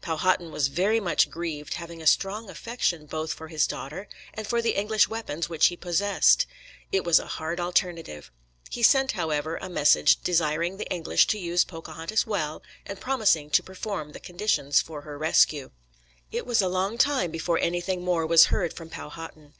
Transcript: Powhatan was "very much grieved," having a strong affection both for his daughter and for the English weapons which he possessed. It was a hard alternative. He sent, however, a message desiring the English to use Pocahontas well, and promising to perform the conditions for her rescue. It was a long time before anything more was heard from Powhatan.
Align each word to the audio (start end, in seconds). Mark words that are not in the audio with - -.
Powhatan 0.00 0.50
was 0.50 0.66
"very 0.66 0.98
much 0.98 1.30
grieved," 1.30 1.74
having 1.74 2.02
a 2.02 2.08
strong 2.08 2.50
affection 2.50 3.06
both 3.06 3.32
for 3.32 3.46
his 3.46 3.68
daughter 3.68 4.08
and 4.34 4.44
for 4.44 4.60
the 4.60 4.74
English 4.76 5.06
weapons 5.06 5.48
which 5.48 5.66
he 5.66 5.76
possessed. 5.76 6.44
It 6.90 7.04
was 7.04 7.20
a 7.20 7.28
hard 7.28 7.60
alternative. 7.60 8.32
He 8.68 8.82
sent, 8.82 9.12
however, 9.12 9.58
a 9.58 9.68
message 9.68 10.20
desiring 10.24 10.76
the 10.76 10.90
English 10.92 11.28
to 11.28 11.38
use 11.38 11.62
Pocahontas 11.62 12.26
well, 12.26 12.64
and 12.84 13.00
promising 13.00 13.48
to 13.50 13.62
perform 13.62 14.10
the 14.10 14.18
conditions 14.18 14.80
for 14.82 15.02
her 15.02 15.16
rescue. 15.16 15.70
It 16.32 16.46
was 16.46 16.60
a 16.60 16.66
long 16.68 16.98
time 16.98 17.30
before 17.30 17.60
anything 17.60 18.02
more 18.02 18.26
was 18.26 18.46
heard 18.46 18.72
from 18.72 18.90
Powhatan. 18.90 19.54